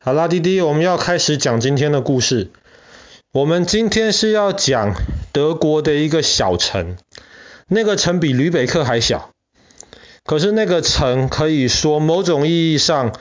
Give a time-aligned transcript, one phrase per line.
[0.00, 2.52] 好啦，弟弟，我们要开始讲今天的故事。
[3.32, 4.94] 我们今天是要讲
[5.32, 6.96] 德国的一个小城，
[7.66, 9.30] 那个城比吕北克还小，
[10.24, 13.12] 可是那个城可以说某种意义上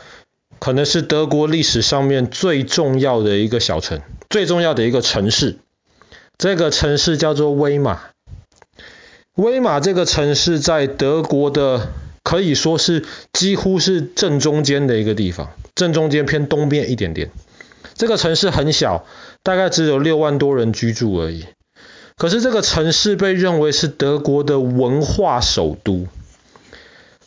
[0.59, 3.99] 可能是德国历史上面最重要的一个小城，
[4.29, 5.57] 最重要的一个城市。
[6.37, 8.01] 这个城市叫做威玛。
[9.33, 11.89] 威玛这个城市在德国的
[12.21, 13.03] 可以说是
[13.33, 15.51] 几乎是正中间的一个地方。
[15.77, 17.29] 正中间偏东边一点点，
[17.93, 19.05] 这个城市很小，
[19.43, 21.45] 大概只有六万多人居住而已。
[22.17, 26.07] 可是这个城市被认为是德国的文化首都。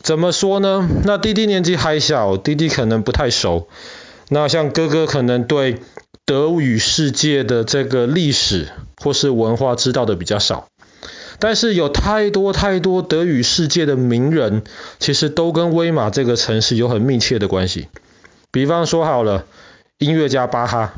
[0.01, 0.87] 怎么说呢？
[1.05, 3.69] 那弟弟年纪还小，弟弟可能不太熟。
[4.27, 5.77] 那像哥哥可能对
[6.25, 10.67] 德语世界的这个历史或是文化知道的比较少。
[11.39, 14.63] 但是有太多太多德语世界的名人，
[14.99, 17.87] 其实都跟威玛这个城市有很密切的关系。
[18.51, 19.45] 比方说好了，
[19.97, 20.93] 音乐家巴哈，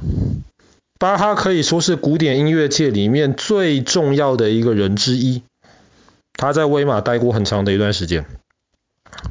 [0.98, 5.44] 巴哈可以说是古典音乐界里面最重要的一个人之一。
[6.34, 8.26] 他在威玛待过很长的一段时间。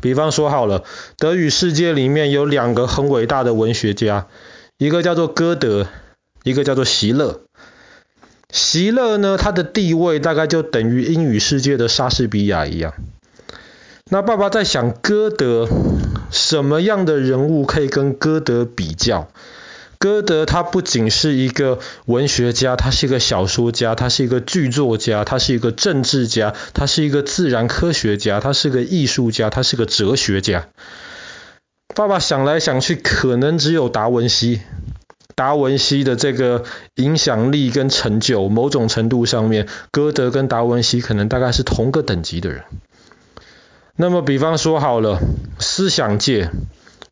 [0.01, 0.85] 比方说好了，
[1.19, 4.29] 德语世界里面有两个很伟大的文学家，
[4.79, 5.89] 一个叫做歌德，
[6.45, 7.41] 一个叫做席勒。
[8.53, 12.95] 席勒呢，他的地位大概就等于英语世界的莎士比亚一样。
[14.09, 15.69] 那爸爸在想歌德。
[16.33, 19.29] 什么样的人物可以跟歌德比较？
[19.99, 30.67] 歌德他不仅是一个文学家，他是一个小说家，他是一个剧作家，他是一个政治家，他是一个自然科学家，他是个艺术家，他是个哲学家。
[31.95, 34.63] 爸爸想来想去，可能只有达文西。
[35.35, 36.65] 达文西的这个
[36.97, 42.65] 影响力跟成就，某种程度上面，歌德跟达文西可能大概是同个等级的人。
[43.95, 45.21] 那么，比方说好了，
[45.59, 46.51] 思想界，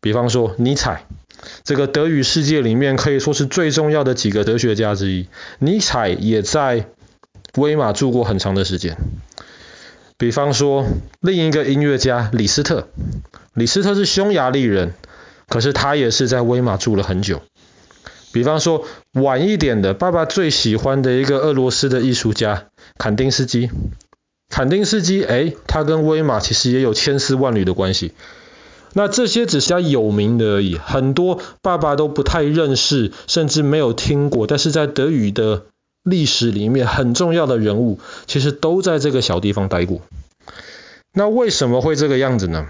[0.01, 1.05] 比方说尼采，
[1.63, 5.29] 这个德语世界里面可以说是最重要的几个哲学家之一。
[5.59, 6.87] 尼采也在
[7.57, 8.97] 威玛住过很长的时间。
[10.17, 10.87] 比方说
[11.21, 12.89] 另一个音乐家李斯特，
[13.55, 14.95] 李斯特是匈牙利人，
[15.49, 17.43] 可是他也是在威玛住了很久。
[18.33, 23.71] 比方说晚一点的，爸爸最喜欢的一个俄罗斯的艺术家坎丁斯基。
[24.51, 28.13] 坎丁斯基，诶，他跟威玛其实也有千丝万缕的关系。
[28.93, 34.49] 那这些只是他有名的而已，很多爸爸都不太认识，甚至没有听过。
[34.49, 35.63] 但是在德语的
[36.03, 40.01] 历史里面，很重要的人物，其实都在这个小地方待过。
[41.13, 42.67] 那为什么会这个样子呢？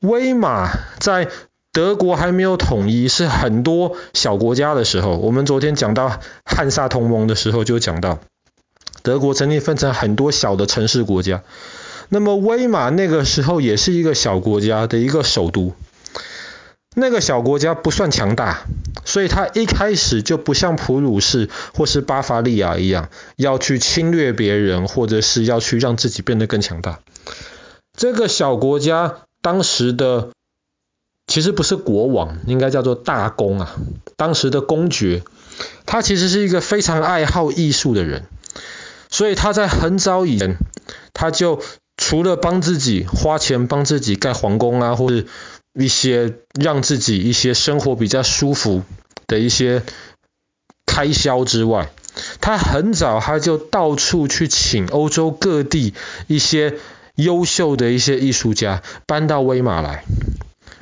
[0.00, 0.68] 威玛
[0.98, 1.28] 在
[1.72, 5.16] 德国还没有统一，是很多小国家的时候。
[5.16, 8.18] 我们昨天讲到汉萨同盟的时候，就讲到。
[9.02, 11.42] 德国曾经分成很多小的城市国家，
[12.08, 15.74] 那么威玛那个时候也是一个小国家的一个首都。
[16.94, 18.64] 那个小国家不算强大，
[19.06, 27.00] 所以它一开始就不像普鲁士或是巴伐利亚一样，要去侵略别人，或者是要去让自己变得更强大。
[27.96, 30.32] 这个小国家当时的
[31.26, 33.74] 其实不是国王，应该叫做大公啊，
[34.16, 35.22] 当时的公爵，
[35.86, 38.26] 他其实是一个非常爱好艺术的人。
[39.12, 40.56] 所以他在很早以前，
[41.12, 41.62] 他就
[41.98, 45.26] 除了帮自己花钱帮自己盖皇宫啊，或者
[45.74, 48.82] 一些让自己一些生活比较舒服
[49.26, 49.82] 的一些
[50.86, 51.90] 开销之外，
[52.40, 55.92] 他很早他就到处去请欧洲各地
[56.26, 56.78] 一些
[57.14, 60.04] 优秀的一些艺术家搬到威马来。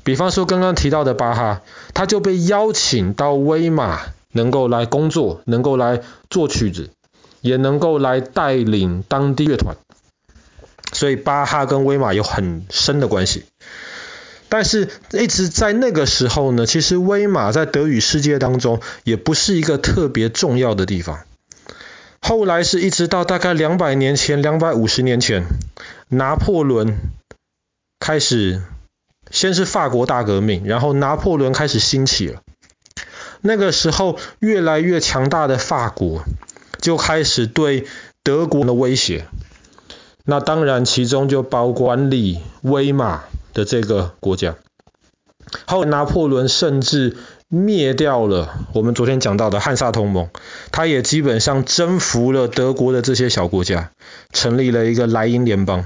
[0.04, 1.62] 比方说刚刚提到的巴哈，
[1.94, 4.00] 他就被邀请到威马，
[4.32, 6.90] 能够来工作，能够来做曲子。
[7.40, 9.76] 也能够来带领当地乐团，
[10.92, 13.44] 所以巴哈跟威玛有很深的关系。
[14.48, 21.20] 但是，一直在那个时候呢，其实威玛在德语世界当中也不是一个特别重要的地方。
[22.20, 25.44] 后来是一直到大概两百年前、两百五十年前，
[26.08, 26.98] 拿破仑
[28.00, 28.60] 开始，
[29.30, 32.42] 先是法国大革命，然后拿破仑开始兴起了。
[33.40, 36.24] 那个时候，越来越强大的法国。
[36.80, 37.86] 就开始对
[38.22, 39.26] 德国的威胁，
[40.24, 43.24] 那当然其中就包括管理威玛
[43.54, 44.56] 的这个国家。
[45.66, 47.16] 后来拿破仑甚至
[47.48, 50.28] 灭掉了我们昨天讲到的汉萨同盟，
[50.70, 53.90] 他也基本上征服了德国的这些小国家，
[54.32, 55.84] 成立了一个莱茵联邦。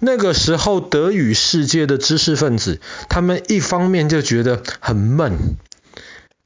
[0.00, 5.56] 那个时候德语世界的知识分子，他们一方面就觉得很闷。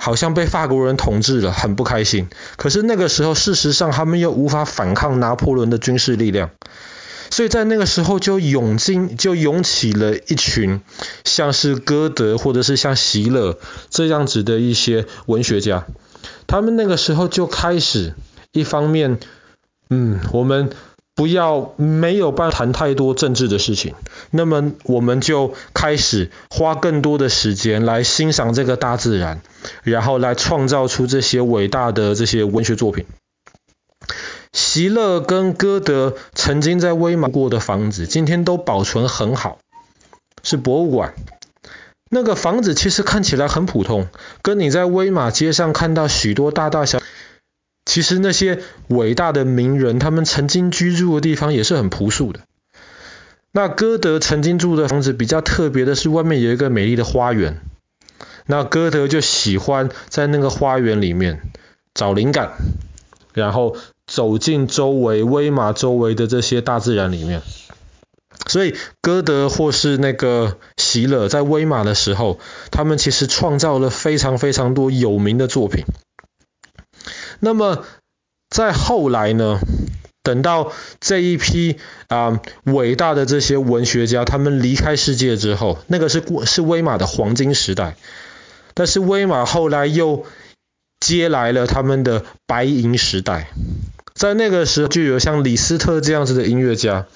[0.04, 2.28] 好像被法国人统治了，很不开心。
[2.56, 6.50] 可是那个时候，事实上他们又无法反抗拿破仑的军事力量，
[7.30, 10.80] 所以在那个时候就涌进，就涌起了一群
[11.24, 13.60] 像是歌德或者是像席勒
[13.90, 15.86] 这样子的一些文学家。
[16.48, 18.14] 他们那个时候就开始，
[18.50, 19.20] 一方面，
[19.88, 20.70] 嗯，我们
[21.22, 23.94] 不要没有办法谈太多政治的事情，
[24.32, 29.40] 那么我们就开始花更多的时间来欣赏这个大自然，
[29.84, 33.06] 然后来创造出这些伟大的这些文学作品。
[34.52, 39.58] 席勒跟歌德曾经在威玛过的房子，今天都保存很好，
[40.42, 41.14] 是博物馆。
[42.10, 44.08] 那个房子其实看起来很普通，
[44.42, 47.00] 跟你在威玛街上看到许多大大小，
[47.92, 52.40] 其实那些伟大的名人他们曾经居住的地方也是很朴素的。
[53.52, 57.60] 那歌德曾经住的房子比较特别的是，外面有一个美丽的花园。
[58.46, 61.42] 那歌德就喜欢在那个花园里面
[61.92, 62.52] 找灵感，
[63.34, 63.76] 然后。
[64.04, 67.40] 走进周围威玛周围的这些大自然里面，
[68.46, 72.38] 所以歌德或是那个席勒在威玛的时候，
[72.70, 75.84] 他们其实创造了非常非常多有名的作品。
[77.44, 77.84] 那么
[78.50, 79.58] 在后来呢，
[80.22, 87.96] 等到这一批啊、伟大的这些文学家他们离开世界之后，那个是是威玛的黄金时代，
[88.74, 90.24] 但是威玛后来又
[91.00, 93.50] 接来了他们的白银时代。
[94.14, 97.06] 在那个时候，就有像李斯特这样子的音乐家，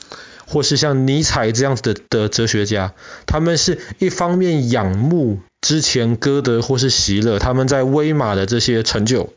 [0.49, 2.95] 或是像尼采这样子的的哲学家，
[3.27, 9.33] 他们是一方面仰慕之前歌德或是席勒他们在威玛的这些成就，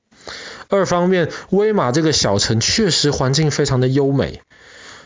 [0.70, 4.42] 二方面威玛这个小城确实环境非常的优美，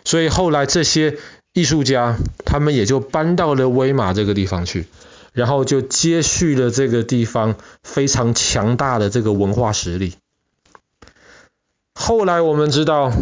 [0.03, 1.17] 所以后来这些
[1.53, 4.85] 艺术家他们也就搬到了威玛这个地方去，
[5.31, 10.15] 然后就接续了这个地方非常强大的这个文化实力。
[11.95, 13.13] 后来我们知道，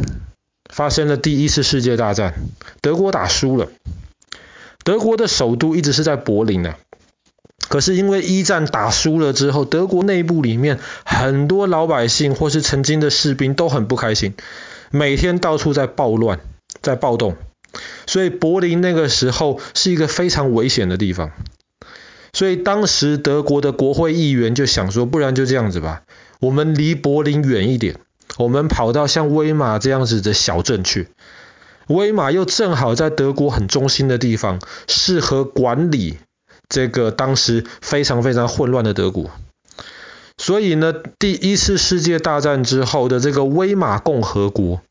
[0.73, 2.33] 发生了第一次世界大战，
[2.81, 3.67] 德国打输了。
[4.83, 6.73] 德国的首都一直是在柏林呢，
[7.71, 14.33] 可是因为一战打输了之后，德国内部里面很多老百姓或是曾经的士兵都很不开心，
[14.91, 16.41] 每天到处在暴乱，
[16.81, 17.38] 在暴动，
[18.06, 21.31] 所以柏林那个时候是一个非常危险的地方。
[22.33, 26.01] 所以当时德国的国会议员就想说，不然就这样子吧，
[26.41, 27.95] 我们离柏林远一点。
[28.38, 31.07] 我们跑到像威玛这样子的小镇去，
[31.88, 36.18] 威玛又正好在德国很中心的地方，适合管理
[36.71, 39.29] 这个当时非常非常混乱的德国。
[40.38, 44.81] 所以呢，第一次世界大战之后的这个威玛共和国，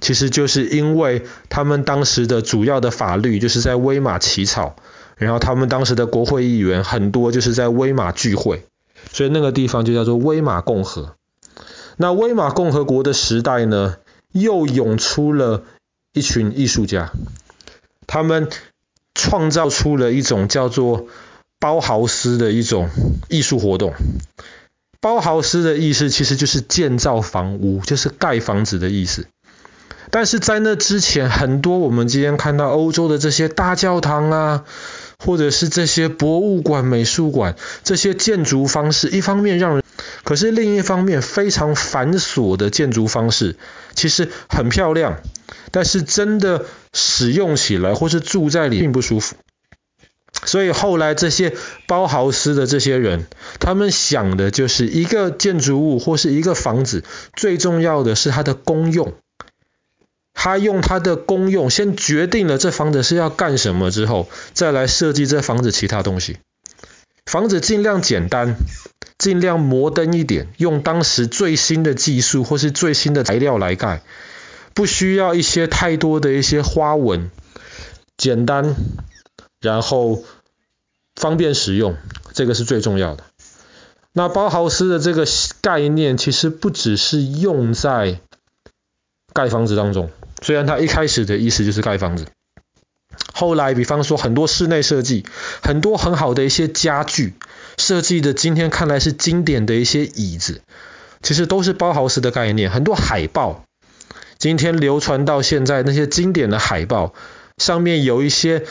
[0.00, 4.76] 其实就是因为他们当时的主要的法律就是在威玛起草，
[5.16, 8.64] 然后他们当时的国会议员很多就是在威玛聚会，
[9.12, 11.14] 所以那个地方就叫做威玛共和。
[11.98, 13.96] 那威玛共和国的时代呢，
[14.32, 15.64] 又涌出了
[16.14, 17.12] 一群艺术家，
[18.06, 18.48] 他们
[19.16, 21.08] 创造出了一种叫做
[21.58, 22.90] 包豪斯的一种
[23.28, 23.94] 艺术活动。
[25.00, 29.26] 包豪斯的意思其实就是建造房屋，就是盖房子的意思。
[30.10, 34.64] 但是在那之前，很多我们今天看到欧洲的这些大教堂啊，
[35.18, 39.82] 或者是这些博物馆、美术馆，这些建筑方式，一方面让人，
[40.26, 43.56] 可是另一方面非常繁琐的建筑方式，
[43.94, 45.22] 其实很漂亮，
[45.70, 49.36] 但是真的使用起来或是住在里并不舒服。
[50.44, 51.54] 所以后来这些
[51.86, 53.28] 包豪斯的这些人，
[53.60, 57.04] 他们想的就是一个建筑物或是一个房子，
[57.36, 59.14] 最重要的是它的功用。
[60.34, 66.38] 他用他的功用先决定了这房子是要干什么之后，再来设计这房子其他东西。
[67.24, 68.56] 房子尽量简单，
[69.26, 74.00] 尽量摩登一点，用当时最新的技术或是最新的材料来盖，
[74.72, 77.28] 不需要一些太多的一些花纹，
[78.16, 78.76] 简单，
[79.60, 80.22] 然后
[81.16, 81.96] 方便使用，
[82.34, 83.24] 这个是最重要的。
[84.12, 85.26] 那包豪斯的这个
[85.60, 88.20] 概念其实不只是用在
[89.32, 90.08] 盖房子当中。
[90.40, 92.26] 虽然他一开始的意思就是盖房子，
[93.36, 95.26] 后来比方说很多室内设计，
[95.62, 97.34] 很多很好的一些家具
[97.76, 100.62] 设计的，今天看来是经典的一些椅子，
[101.20, 102.70] 其实都是包豪斯的概念。
[102.70, 103.64] 很多海报，
[104.38, 107.12] 今天流传到现在那些经典的海报，
[107.58, 108.64] 上面有一些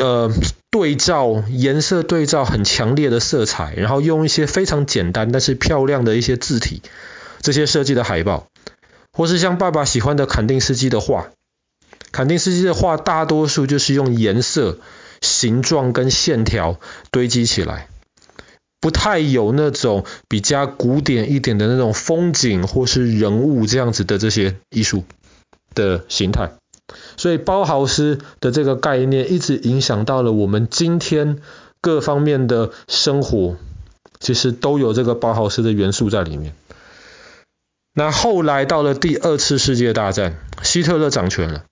[0.00, 0.32] 呃
[0.70, 6.80] 对照颜色对照很强烈的色彩，然后用一些非常简单但是漂亮的一些字体，
[7.42, 8.46] 这些设计的海报。
[9.12, 11.28] 或是像爸爸喜欢的肯丁斯基的画，
[12.12, 14.78] 坎丁斯基的画大多数就是用颜色、
[15.20, 16.78] 形状跟线条
[17.10, 17.88] 堆积起来，
[18.80, 25.04] 不太有那种比较古典一点的那种风景或是人物这样子的这些艺术
[25.74, 26.52] 的形态。
[27.16, 31.38] 所以包豪斯的这个概念一直影响到了我们今天
[31.80, 33.56] 各方面的生活，
[34.20, 36.54] 其实都有这个包豪斯的元素在里面。
[37.94, 41.64] 那后来到了第二次世界大战，希特勒掌权了。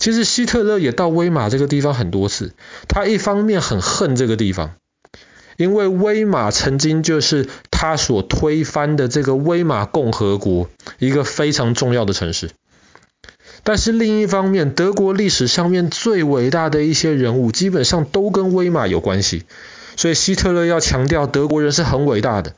[0.00, 2.54] 其实希特勒也到威玛这个地方很多次，
[2.88, 4.72] 他一方面很恨这个地方，
[5.58, 12.50] 因为威玛曾经就是他所推翻的这个威玛共和国一个非常重要的城市。
[13.62, 19.44] 但是另一方面，德国历史上面最伟大的一些人物，基本上都跟威玛有关系，
[19.96, 22.54] 所以希特勒要强调德国人是很伟大的，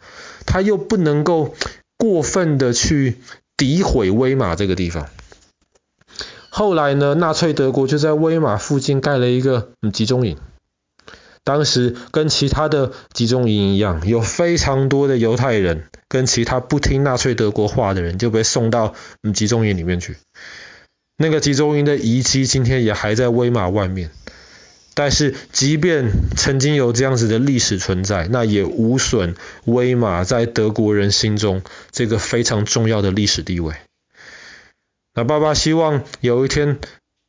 [0.47, 1.57] 他又不能够
[1.99, 3.17] 过分的去
[3.57, 5.09] 诋毁威玛这个地方。
[6.55, 10.37] 后来呢，纳粹德国就在威玛附近盖了一个集中营。
[11.45, 18.93] 当时跟其他的集中营一样，有非常多的犹太人跟其他不听纳粹德国话的人就被送到
[19.33, 20.19] 集中营里面去。
[21.17, 24.11] 那个集中营的遗迹今天也还在威玛外面。
[24.93, 33.75] 但是，即便曾经有这样子的历史存在，那也无损威玛在德国人心中这个非常重要的历史地位。
[35.15, 36.79] 那爸爸希望有一天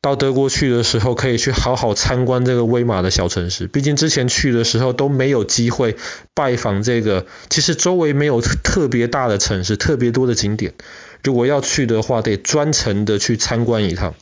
[0.00, 3.66] 到德国去的时候，可以去好好参观这个威玛的小城市。
[3.66, 5.96] 毕竟之前去的时候都没有机会
[6.34, 10.74] 拜访这个，其实周围没有特别大的城市，特别多的景点。
[11.22, 14.14] 如果要去的话，得专程的去参观一趟。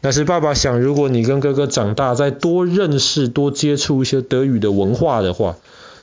[0.00, 5.56] 但是爸爸想，如果你跟哥哥长大，再多认识、多接触一些德语的文化的话，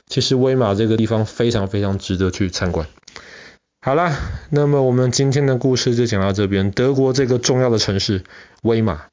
[0.08, 2.86] 其实威玛这个地方非常非常值得去参观。
[3.86, 4.18] 好啦，
[4.50, 6.72] 那么我们今天的故事就讲到这边。
[6.72, 8.24] 德国这个重要的城市，
[8.62, 9.04] 威马。